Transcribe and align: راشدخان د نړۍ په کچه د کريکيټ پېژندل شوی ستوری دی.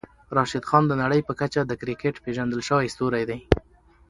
راشدخان 0.37 0.83
د 0.87 0.93
نړۍ 1.01 1.21
په 1.27 1.33
کچه 1.39 1.61
د 1.65 1.71
کريکيټ 1.81 2.15
پېژندل 2.23 2.61
شوی 2.67 2.87
ستوری 2.93 3.23
دی. 3.29 3.39